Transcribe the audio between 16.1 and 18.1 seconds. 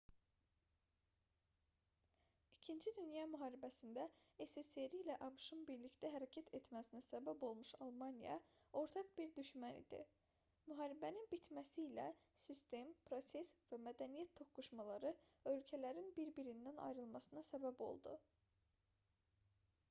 bir-birindən ayrılmasına səbəb